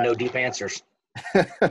[0.00, 0.82] no deep answers.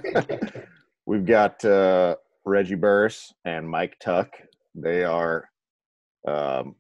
[1.06, 4.30] We've got uh, Reggie Burris and Mike Tuck.
[4.76, 5.50] They are
[6.28, 6.76] um,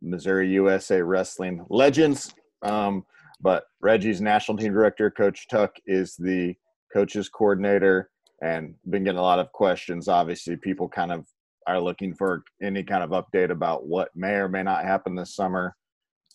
[0.00, 2.34] Missouri USA wrestling legends.
[2.62, 3.04] Um,
[3.40, 6.54] but Reggie's national team director, Coach Tuck, is the
[6.92, 8.10] coaches coordinator
[8.42, 10.08] and been getting a lot of questions.
[10.08, 11.26] Obviously, people kind of
[11.66, 15.34] are looking for any kind of update about what may or may not happen this
[15.34, 15.76] summer.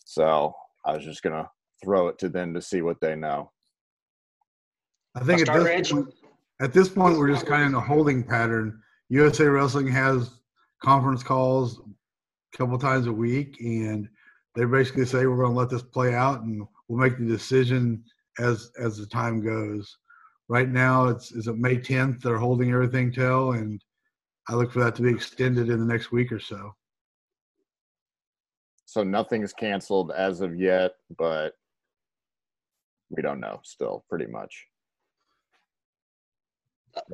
[0.05, 0.54] So
[0.86, 1.50] I was just going to
[1.84, 3.52] throw it to them to see what they know.
[5.18, 6.13] I think at this, point,
[6.62, 8.80] at this point, we're just kind of in a holding pattern.
[9.09, 10.30] USA Wrestling has
[10.84, 14.08] conference calls a couple times a week, and
[14.53, 18.03] they basically say we're going to let this play out, and we'll make the decision
[18.38, 19.98] as as the time goes.
[20.49, 22.22] Right now, it's is it May 10th?
[22.22, 23.84] They're holding everything till, and
[24.47, 26.75] I look for that to be extended in the next week or so.
[28.86, 31.53] So nothing's canceled as of yet, but
[33.09, 34.67] we don't know still, pretty much.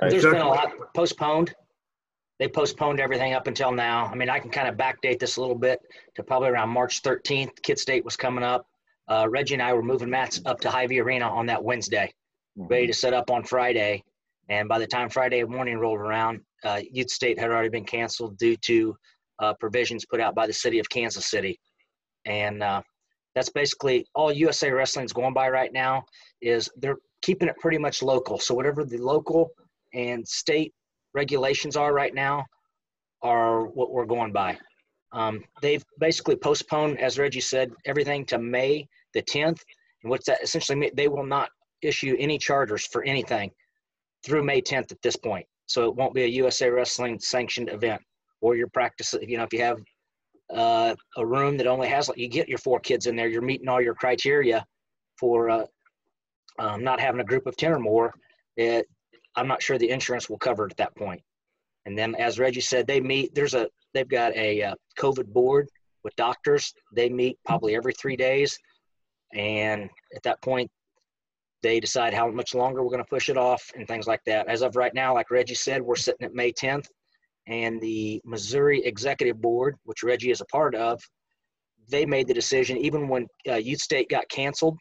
[0.02, 0.12] Right.
[0.12, 1.54] There's been a lot postponed.
[2.40, 4.06] They postponed everything up until now.
[4.06, 5.80] I mean, I can kind of backdate this a little bit
[6.16, 7.62] to probably around March 13th.
[7.62, 8.66] Kid State was coming up.
[9.08, 12.12] Uh, Reggie and I were moving mats up to Hy-Vee Arena on that Wednesday,
[12.58, 12.68] mm-hmm.
[12.68, 14.04] ready to set up on Friday.
[14.50, 18.38] And by the time Friday morning rolled around, uh, Youth State had already been canceled
[18.38, 18.96] due to
[19.40, 21.60] uh, provisions put out by the city of Kansas City.
[22.26, 22.82] And uh,
[23.36, 26.04] that's basically all USA Wrestling's going by right now
[26.42, 28.40] is they're keeping it pretty much local.
[28.40, 29.52] So whatever the local
[29.94, 30.74] and state
[31.14, 32.46] regulations are right now
[33.22, 34.58] are what we're going by.
[35.14, 39.60] Um, they've basically postponed, as Reggie said, everything to May the 10th.
[40.02, 40.92] And what's that essentially mean?
[40.96, 41.50] They will not
[41.82, 43.52] issue any charters for anything
[44.26, 45.46] through May 10th at this point.
[45.68, 48.02] So it won't be a USA Wrestling sanctioned event.
[48.42, 49.80] Or your practice, you know, if you have
[50.54, 53.42] uh, a room that only has, like, you get your four kids in there, you're
[53.42, 54.66] meeting all your criteria
[55.18, 55.66] for uh,
[56.60, 58.14] um, not having a group of 10 or more.
[58.58, 58.86] It,
[59.36, 61.22] I'm not sure the insurance will cover it at that point.
[61.86, 63.36] And then, as Reggie said, they meet.
[63.36, 65.68] There's a they've got a uh, COVID board
[66.04, 66.74] with doctors.
[66.96, 68.58] They meet probably every three days,
[69.34, 70.72] and at that point,
[71.62, 74.48] they decide how much longer we're going to push it off and things like that.
[74.48, 76.86] As of right now, like Reggie said, we're sitting at May 10th,
[77.48, 81.02] and the Missouri Executive Board, which Reggie is a part of,
[81.90, 84.78] they made the decision even when uh, Youth State got canceled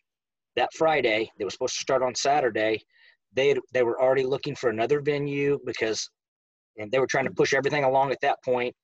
[0.57, 1.31] that Friday.
[1.39, 2.83] They were supposed to start on Saturday
[3.35, 6.09] they they were already looking for another venue because
[6.79, 8.75] and they were trying to push everything along at that point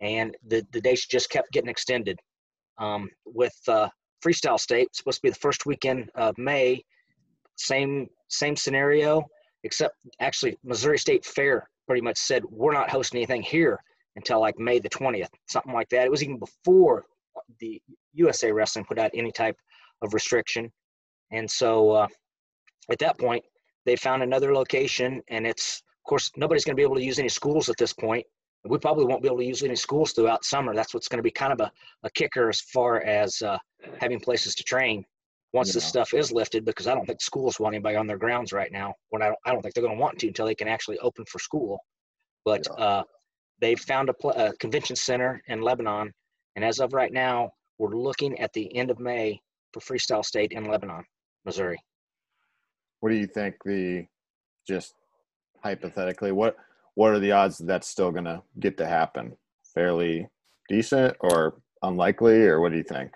[0.00, 2.18] and the, the dates just kept getting extended.
[2.78, 3.88] Um, with uh,
[4.24, 6.82] freestyle state supposed to be the first weekend of may
[7.56, 9.24] same same scenario
[9.64, 13.80] except actually missouri state fair pretty much said we're not hosting anything here
[14.18, 16.04] until like may the 20th something like that.
[16.04, 17.04] It was even before
[17.60, 17.80] the
[18.12, 19.56] usa wrestling put out any type
[20.02, 20.70] of restriction.
[21.32, 22.06] And so uh,
[22.90, 23.44] at that point
[23.88, 27.18] they found another location and it's of course nobody's going to be able to use
[27.18, 28.24] any schools at this point
[28.64, 31.22] we probably won't be able to use any schools throughout summer that's what's going to
[31.22, 31.72] be kind of a,
[32.02, 33.56] a kicker as far as uh,
[33.98, 35.04] having places to train
[35.54, 35.74] once yeah.
[35.74, 38.72] this stuff is lifted because i don't think schools want anybody on their grounds right
[38.72, 40.68] now when i don't, I don't think they're going to want to until they can
[40.68, 41.78] actually open for school
[42.44, 42.84] but yeah.
[42.84, 43.02] uh,
[43.60, 46.12] they found a, pl- a convention center in lebanon
[46.56, 49.40] and as of right now we're looking at the end of may
[49.72, 51.04] for freestyle state in lebanon
[51.46, 51.78] missouri
[53.00, 54.06] what do you think the
[54.66, 54.94] just
[55.62, 56.56] hypothetically what
[56.94, 59.36] what are the odds that that's still going to get to happen?
[59.72, 60.26] Fairly
[60.68, 63.12] decent or unlikely or what do you think?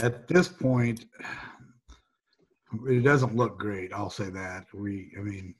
[0.00, 1.04] At this point
[2.88, 4.64] it doesn't look great i'll say that.
[4.72, 5.54] We i mean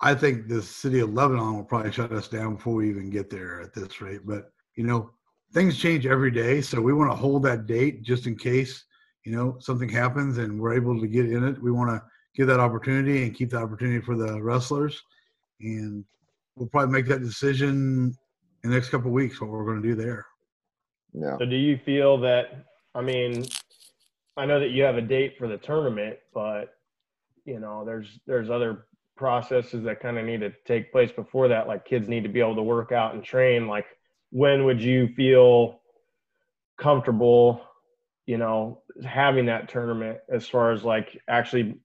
[0.00, 3.30] i think the city of lebanon will probably shut us down before we even get
[3.30, 5.10] there at this rate but you know
[5.52, 8.84] things change every day so we want to hold that date just in case
[9.24, 12.02] you know something happens and we're able to get in it we want to
[12.34, 15.02] give that opportunity and keep that opportunity for the wrestlers.
[15.60, 16.04] And
[16.56, 18.16] we'll probably make that decision
[18.64, 20.26] in the next couple of weeks what we're going to do there.
[21.12, 21.36] Yeah.
[21.38, 23.44] So do you feel that i mean
[24.36, 26.74] i know that you have a date for the tournament but
[27.44, 28.86] you know there's there's other
[29.16, 32.40] processes that kind of need to take place before that like kids need to be
[32.40, 33.66] able to work out and train.
[33.66, 33.84] Like
[34.30, 35.80] when would you feel
[36.78, 37.62] comfortable
[38.26, 41.76] you know, having that tournament as far as like actually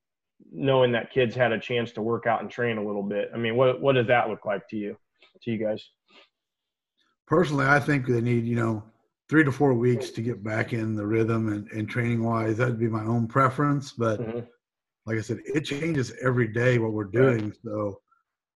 [0.51, 3.29] knowing that kids had a chance to work out and train a little bit.
[3.33, 4.97] I mean, what what does that look like to you,
[5.43, 5.83] to you guys?
[7.25, 8.83] Personally, I think they need you know
[9.29, 12.57] three to four weeks to get back in the rhythm and, and training wise.
[12.57, 14.39] That'd be my own preference, but mm-hmm.
[15.05, 17.53] like I said, it changes every day what we're doing.
[17.63, 17.99] So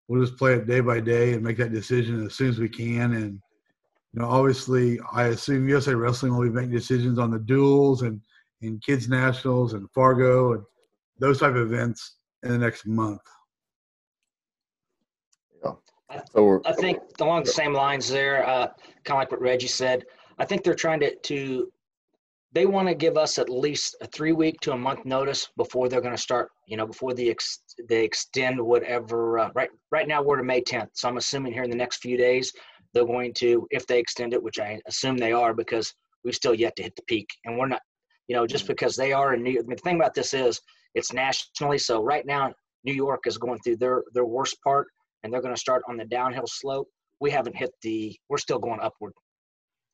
[0.08, 2.70] we'll just play it day by day and make that decision as soon as we
[2.70, 3.42] can and
[4.14, 8.20] you know, obviously, I assume USA Wrestling will be making decisions on the duels and
[8.62, 10.64] in kids nationals and Fargo and
[11.20, 13.22] those type of events in the next month.
[15.64, 15.72] Yeah.
[16.34, 18.68] So I think along the same lines there, uh,
[19.06, 20.04] kind of like what Reggie said,
[20.38, 21.72] I think they're trying to, to
[22.54, 25.88] they want to give us at least a three week to a month notice before
[25.88, 30.08] they're going to start you know before the ex- they extend whatever uh, right right
[30.08, 32.52] now we're to may 10th so i'm assuming here in the next few days
[32.94, 35.94] they're going to if they extend it which i assume they are because
[36.24, 37.82] we've still yet to hit the peak and we're not
[38.28, 38.70] you know just mm.
[38.70, 40.60] because they are in new york I mean, the thing about this is
[40.96, 42.54] it's nationally so right now
[42.84, 44.88] new york is going through their their worst part
[45.24, 46.88] and they're going to start on the downhill slope
[47.20, 49.14] we haven't hit the we're still going upward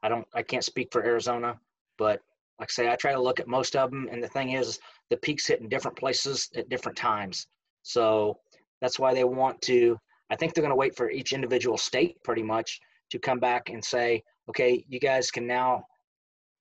[0.03, 1.55] i don't i can't speak for arizona
[1.97, 2.21] but
[2.59, 4.79] like I say, I try to look at most of them, and the thing is,
[5.09, 7.45] the peaks hit in different places at different times.
[7.83, 8.39] So
[8.81, 9.97] that's why they want to.
[10.29, 12.79] I think they're going to wait for each individual state pretty much
[13.12, 15.83] to come back and say, okay, you guys can now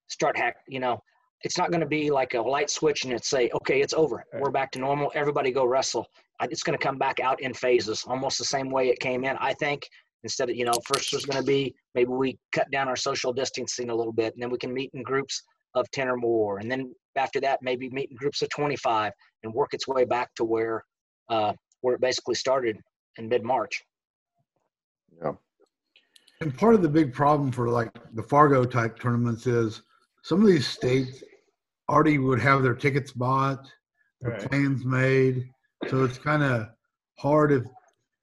[0.07, 0.55] start hack.
[0.67, 0.99] You know,
[1.43, 4.23] it's not going to be like a light switch and it's say, okay, it's over.
[4.39, 5.11] We're back to normal.
[5.15, 6.05] Everybody go wrestle.
[6.41, 9.35] It's going to come back out in phases, almost the same way it came in.
[9.39, 9.87] I think
[10.23, 13.33] instead of you know, first there's going to be maybe we cut down our social
[13.33, 15.43] distancing a little bit, and then we can meet in groups
[15.75, 16.59] of 10 or more.
[16.59, 19.11] And then after that, maybe meet in groups of 25
[19.43, 20.83] and work its way back to where,
[21.29, 22.77] uh, where it basically started
[23.17, 23.81] in mid March.
[23.81, 23.96] Yeah.
[26.41, 29.81] And part of the big problem for like the Fargo type tournaments is
[30.21, 31.23] some of these states
[31.89, 33.65] already would have their tickets bought,
[34.21, 34.49] their right.
[34.49, 35.49] plans made.
[35.89, 36.67] So it's kind of
[37.17, 37.63] hard if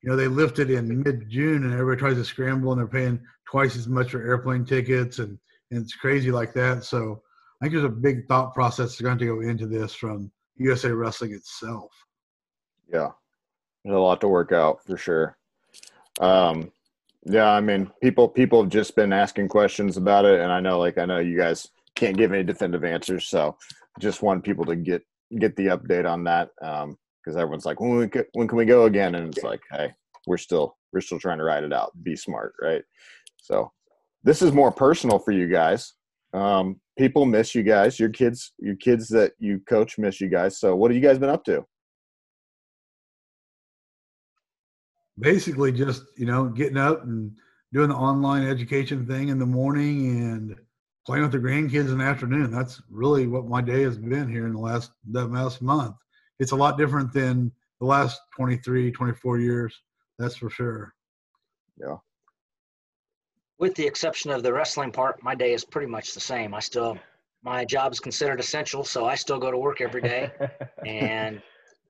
[0.02, 2.86] you know they lift it in mid June and everybody tries to scramble and they're
[2.86, 5.38] paying twice as much for airplane tickets and,
[5.70, 6.84] and it's crazy like that.
[6.84, 7.22] So
[7.60, 10.90] I think there's a big thought process that's going to go into this from USA
[10.90, 11.90] Wrestling itself.
[12.92, 13.10] Yeah,
[13.84, 15.36] there's a lot to work out for sure.
[16.20, 16.70] Um,
[17.24, 20.78] yeah, I mean, people people have just been asking questions about it, and I know,
[20.78, 23.56] like, I know you guys can't give any definitive answers, so
[23.98, 25.02] just want people to get
[25.38, 28.84] get the update on that because um, everyone's like, when, we, when can we go
[28.84, 29.14] again?
[29.14, 29.92] And it's like, hey,
[30.26, 31.92] we're still we're still trying to ride it out.
[32.02, 32.82] Be smart, right?
[33.38, 33.72] So
[34.22, 35.94] this is more personal for you guys.
[36.32, 37.98] Um, people miss you guys.
[37.98, 40.58] Your kids, your kids that you coach miss you guys.
[40.58, 41.64] So what have you guys been up to?
[45.18, 47.32] Basically, just you know, getting up and
[47.72, 50.56] doing the online education thing in the morning and
[51.06, 52.50] playing with the grandkids in the afternoon.
[52.50, 55.96] That's really what my day has been here in the last that last month.
[56.38, 59.80] It's a lot different than the last 23, 24 years.
[60.18, 60.94] That's for sure.
[61.78, 61.96] Yeah
[63.58, 66.54] with the exception of the wrestling part, my day is pretty much the same.
[66.54, 66.98] I still,
[67.42, 70.30] my job is considered essential, so I still go to work every day,
[70.86, 71.40] and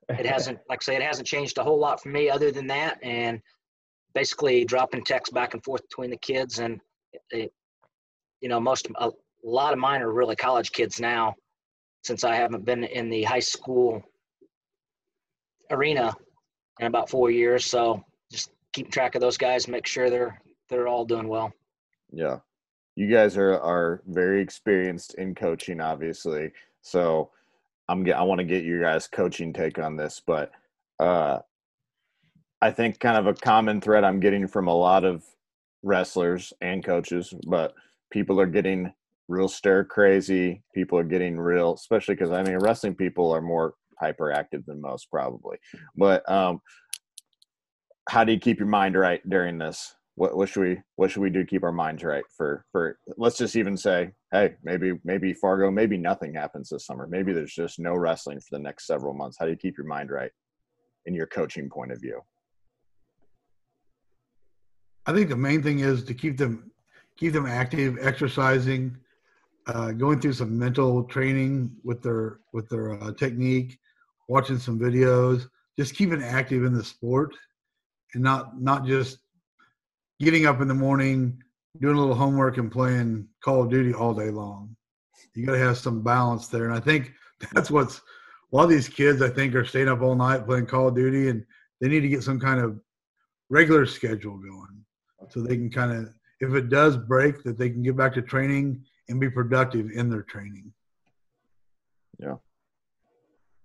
[0.09, 2.67] it hasn't, like I say, it hasn't changed a whole lot for me other than
[2.69, 3.41] that, and
[4.15, 6.81] basically dropping texts back and forth between the kids, and
[7.31, 7.53] it,
[8.41, 9.11] you know, most a
[9.43, 11.35] lot of mine are really college kids now,
[12.03, 14.03] since I haven't been in the high school
[15.71, 16.15] arena
[16.81, 17.65] in about four years.
[17.65, 21.53] So just keep track of those guys, make sure they're they're all doing well.
[22.13, 22.39] Yeah.
[22.97, 26.53] You guys are are very experienced in coaching, obviously.
[26.83, 27.31] So
[27.89, 30.51] I'm I want to get your guys' coaching take on this, but
[30.99, 31.39] uh,
[32.61, 35.23] I think kind of a common thread I'm getting from a lot of
[35.83, 37.75] wrestlers and coaches, but
[38.11, 38.93] people are getting
[39.29, 40.63] real stir crazy.
[40.75, 45.11] People are getting real, especially because I mean, wrestling people are more hyperactive than most,
[45.11, 45.59] probably.
[45.97, 46.61] But um,
[48.09, 49.95] how do you keep your mind right during this?
[50.17, 52.99] What, what should we what should we do to keep our minds right for for
[53.17, 57.07] let's just even say hey maybe maybe fargo maybe nothing happens this summer.
[57.07, 59.37] Maybe there's just no wrestling for the next several months.
[59.39, 60.31] How do you keep your mind right
[61.07, 62.21] in your coaching point of view?
[65.07, 66.71] I think the main thing is to keep them
[67.17, 68.97] keep them active exercising
[69.67, 73.79] uh, going through some mental training with their with their uh, technique
[74.29, 77.35] watching some videos just keeping active in the sport
[78.15, 79.19] and not not just
[80.21, 81.43] getting up in the morning,
[81.81, 84.77] doing a little homework, and playing Call of Duty all day long.
[85.35, 87.13] You got to have some balance there, and I think
[87.53, 89.23] that's what's a lot of these kids.
[89.23, 91.45] I think are staying up all night playing Call of Duty, and
[91.81, 92.79] they need to get some kind of
[93.51, 94.85] regular schedule going
[95.29, 98.23] so they can kind of, if it does break, that they can get back to
[98.23, 100.73] training and be productive in their training.
[102.19, 102.37] Yeah.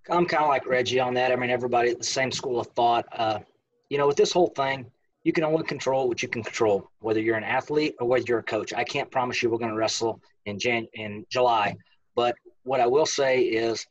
[0.09, 1.31] I'm kind of like Reggie on that.
[1.31, 3.05] I mean, everybody at the same school of thought.
[3.11, 3.39] Uh,
[3.89, 4.89] you know, with this whole thing,
[5.23, 8.39] you can only control what you can control, whether you're an athlete or whether you're
[8.39, 8.73] a coach.
[8.73, 11.75] I can't promise you we're going to wrestle in Jan in July,
[12.15, 13.85] but what I will say is,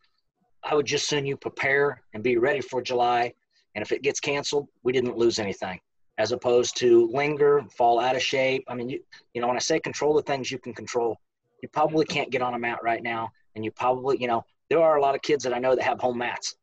[0.65, 3.33] I would just send you prepare and be ready for July.
[3.75, 5.79] And if it gets canceled, we didn't lose anything,
[6.19, 8.65] as opposed to linger, fall out of shape.
[8.69, 9.01] I mean, you
[9.35, 11.17] you know, when I say control the things you can control,
[11.63, 14.83] you probably can't get on a mat right now, and you probably, you know, there
[14.83, 16.57] are a lot of kids that I know that have home mats.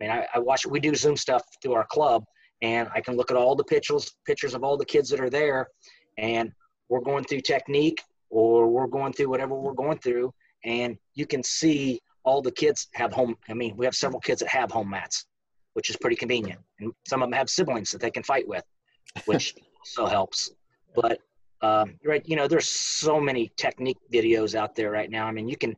[0.00, 0.66] I mean, I, I watch.
[0.66, 2.24] We do Zoom stuff through our club,
[2.62, 5.30] and I can look at all the pictures pictures of all the kids that are
[5.30, 5.68] there,
[6.16, 6.52] and
[6.88, 10.32] we're going through technique or we're going through whatever we're going through,
[10.64, 13.36] and you can see all the kids have home.
[13.48, 15.26] I mean, we have several kids that have home mats,
[15.74, 18.64] which is pretty convenient, and some of them have siblings that they can fight with,
[19.26, 20.50] which also helps.
[20.94, 21.20] But
[21.62, 25.26] um, right, you know, there's so many technique videos out there right now.
[25.26, 25.76] I mean, you can,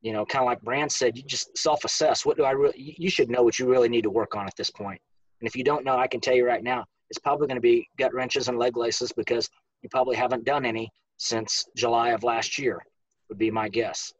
[0.00, 2.26] you know, kind of like Brand said, you just self-assess.
[2.26, 2.74] What do I really?
[2.98, 5.00] You should know what you really need to work on at this point.
[5.42, 7.60] And if you don't know, I can tell you right now, it's probably going to
[7.60, 9.50] be gut wrenches and leg laces because
[9.82, 12.80] you probably haven't done any since July of last year.
[13.28, 14.12] Would be my guess.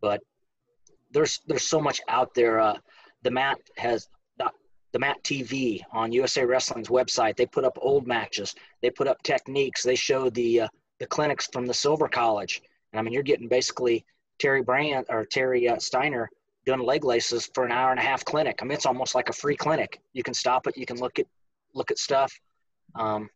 [0.00, 0.20] But
[1.10, 2.58] there's there's so much out there.
[2.58, 2.78] Uh,
[3.22, 4.08] the mat has
[4.92, 7.36] the Mat TV on USA Wrestling's website.
[7.36, 8.54] They put up old matches.
[8.82, 9.82] They put up techniques.
[9.82, 10.68] They show the uh,
[11.00, 12.62] the clinics from the Silver College.
[12.92, 14.04] And I mean, you're getting basically
[14.38, 16.28] Terry Brand or Terry uh, Steiner
[16.64, 18.60] doing leg laces for an hour and a half clinic.
[18.60, 20.00] I mean, it's almost like a free clinic.
[20.12, 20.76] You can stop it.
[20.76, 21.26] You can look at
[21.74, 22.32] look at stuff.
[22.94, 23.28] Um,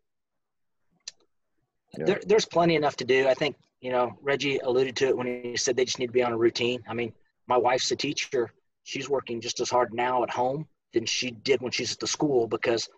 [1.99, 2.05] yeah.
[2.05, 3.29] there, there's plenty enough to do.
[3.29, 6.13] I think you know Reggie alluded to it when he said they just need to
[6.13, 6.83] be on a routine.
[6.89, 7.13] I mean,
[7.47, 8.53] my wife's a teacher.
[8.85, 12.07] She's working just as hard now at home than she did when she's at the
[12.07, 12.89] school because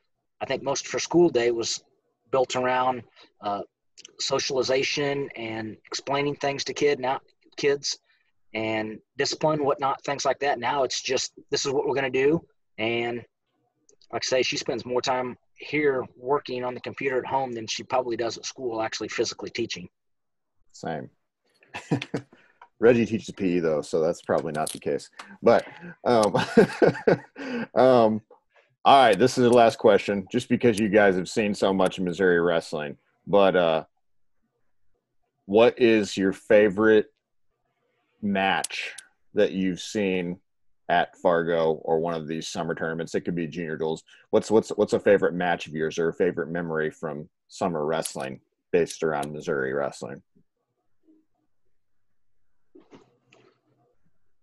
[0.40, 1.82] I think most of her school day was
[2.30, 3.02] built around
[3.40, 3.62] uh,
[4.20, 7.20] socialization and explaining things to kid now
[7.56, 7.98] kids
[8.54, 10.58] and discipline, whatnot, things like that.
[10.58, 12.44] Now it's just this is what we're going to do,
[12.78, 13.24] and
[14.12, 17.66] like I say, she spends more time here working on the computer at home than
[17.66, 19.88] she probably does at school, actually physically teaching.
[20.72, 21.10] Same.
[22.80, 25.10] Reggie teaches PE though, so that's probably not the case.
[25.42, 25.66] But
[26.04, 26.36] um,
[27.74, 28.20] um,
[28.84, 31.98] all right, this is the last question, just because you guys have seen so much
[31.98, 32.96] Missouri wrestling.
[33.26, 33.84] But uh,
[35.46, 37.12] what is your favorite
[38.22, 38.92] match
[39.34, 40.38] that you've seen
[40.88, 43.14] at Fargo or one of these summer tournaments?
[43.14, 44.02] It could be junior duels.
[44.30, 48.40] What's what's what's a favorite match of yours or a favorite memory from summer wrestling
[48.72, 50.22] based around Missouri wrestling?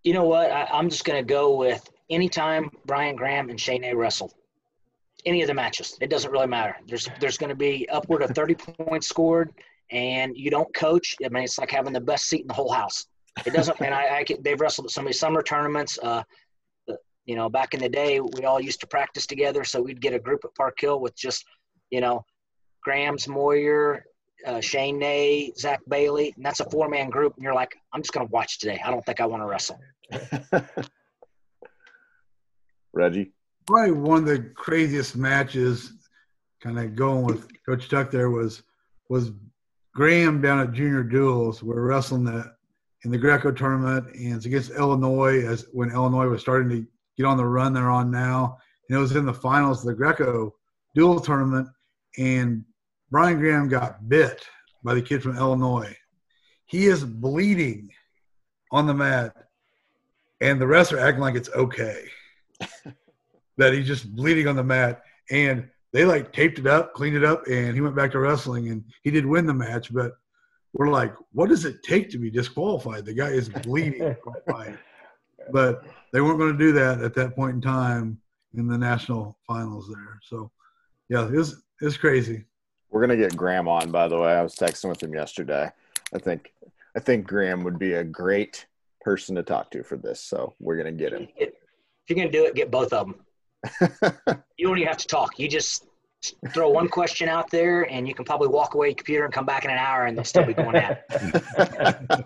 [0.06, 0.52] you know what?
[0.52, 4.32] I, am just going to go with anytime Brian Graham and Shane A wrestle.
[5.26, 6.78] Any of the matches, it doesn't really matter.
[6.88, 9.52] There's there's going to be upward of 30 points scored,
[9.90, 11.16] and you don't coach.
[11.26, 13.08] I mean, it's like having the best seat in the whole house.
[13.46, 13.80] It doesn't.
[13.82, 16.00] and I, I they've wrestled at so many summer tournaments.
[16.02, 16.24] Uh,
[17.26, 20.14] you know, back in the day, we all used to practice together, so we'd get
[20.14, 21.44] a group at Park Hill with just,
[21.90, 22.24] you know,
[22.84, 24.06] Graham's Moyer,
[24.46, 27.34] uh, Shane Nay, Zach Bailey, and that's a four man group.
[27.36, 28.80] And you're like, I'm just going to watch today.
[28.86, 29.80] I don't think I want to wrestle.
[32.94, 33.32] Reggie?
[33.66, 35.94] Probably one of the craziest matches,
[36.62, 38.62] kind of going with Coach Tuck there, was
[39.10, 39.32] was
[39.96, 41.64] Graham down at Junior Duels.
[41.64, 42.55] We're wrestling the,
[43.06, 47.28] in the Greco tournament, and it's against Illinois as when Illinois was starting to get
[47.28, 48.58] on the run they're on now.
[48.90, 50.54] And it was in the finals of the Greco
[50.96, 51.70] dual tournament,
[52.18, 52.66] and
[53.12, 54.46] Brian Graham got bit
[54.84, 55.96] by the kid from Illinois.
[56.66, 57.92] He is bleeding
[58.72, 59.36] on the mat,
[60.42, 62.06] and the rest are acting like it's okay
[63.58, 65.04] that he's just bleeding on the mat.
[65.30, 68.70] And they like taped it up, cleaned it up, and he went back to wrestling,
[68.70, 69.94] and he did win the match.
[69.94, 70.14] But
[70.76, 73.06] we're like, what does it take to be disqualified?
[73.06, 74.16] The guy is bleeding.
[75.52, 78.20] but they weren't going to do that at that point in time
[78.56, 80.20] in the national finals there.
[80.24, 80.52] So,
[81.10, 82.44] yeah, it's it's crazy.
[82.90, 84.34] We're gonna get Graham on, by the way.
[84.34, 85.70] I was texting with him yesterday.
[86.14, 86.54] I think
[86.96, 88.66] I think Graham would be a great
[89.02, 90.22] person to talk to for this.
[90.22, 91.28] So we're gonna get him.
[91.36, 91.52] If
[92.08, 93.16] you're gonna do it, get both of them.
[94.58, 95.38] you don't even have to talk.
[95.38, 95.88] You just
[96.54, 99.46] throw one question out there, and you can probably walk away your computer and come
[99.46, 101.06] back in an hour, and they'll still be going at.
[101.10, 102.26] it.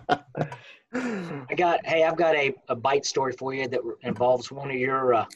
[0.92, 4.76] I got hey, I've got a, a bite story for you that involves one of
[4.76, 5.26] your uh,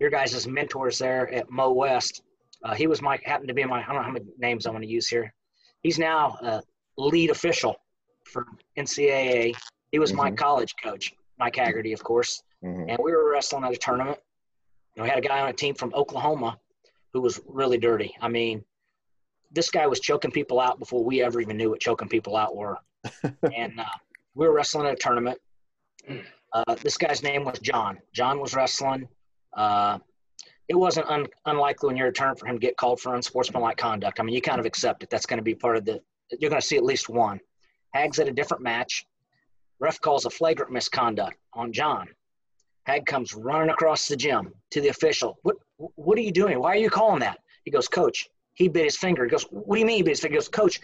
[0.00, 2.22] your guys' mentors there at Mo West.
[2.64, 4.70] Uh, he was my happened to be my I don't know how many names I
[4.70, 5.32] want to use here.
[5.82, 6.62] He's now a
[6.98, 7.76] lead official
[8.24, 9.54] for NCAA.
[9.92, 10.18] He was mm-hmm.
[10.18, 12.88] my college coach, Mike Haggerty, of course, mm-hmm.
[12.88, 14.18] and we were wrestling at a tournament.
[14.96, 16.58] And we had a guy on a team from Oklahoma
[17.12, 18.14] who was really dirty.
[18.20, 18.64] I mean,
[19.50, 22.56] this guy was choking people out before we ever even knew what choking people out
[22.56, 22.78] were.
[23.22, 23.84] and uh,
[24.34, 25.38] we were wrestling at a tournament.
[26.52, 27.98] Uh, this guy's name was John.
[28.12, 29.08] John was wrestling.
[29.56, 29.98] Uh,
[30.68, 33.76] it wasn't un- unlikely when you're a turn for him to get called for unsportsmanlike
[33.76, 34.18] conduct.
[34.18, 35.10] I mean, you kind of accept it.
[35.10, 36.00] That's going to be part of the.
[36.38, 37.40] You're going to see at least one.
[37.92, 39.06] Hag's at a different match.
[39.78, 42.08] Ref calls a flagrant misconduct on John.
[42.86, 45.38] Hag comes running across the gym to the official.
[45.42, 46.60] What What are you doing?
[46.60, 47.38] Why are you calling that?
[47.64, 48.28] He goes, Coach.
[48.54, 49.24] He bit his finger.
[49.24, 50.34] He goes, What do you mean he bit his finger?
[50.34, 50.80] He goes, Coach.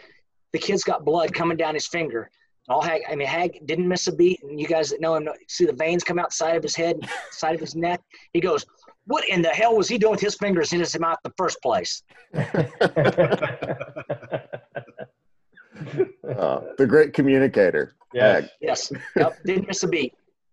[0.52, 2.28] The kid's got blood coming down his finger.
[2.68, 4.42] All Hag, I mean, Hag didn't miss a beat.
[4.42, 6.96] And you guys that know him see the veins come out side of his head,
[7.30, 8.00] side of his neck.
[8.32, 8.66] He goes,
[9.06, 11.34] "What in the hell was he doing with his fingers in his mouth in the
[11.36, 12.02] first place?"
[12.34, 12.42] uh,
[16.78, 17.94] the great communicator.
[18.12, 18.48] Yes.
[18.60, 18.92] Yes.
[19.16, 19.38] Yep.
[19.46, 20.14] Didn't miss a beat.